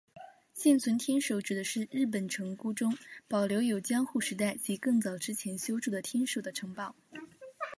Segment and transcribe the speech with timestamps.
[0.51, 2.91] 现存天守指的是日本城郭中
[3.27, 6.95] 保留有江户时代及更早之前修筑的天守的城堡。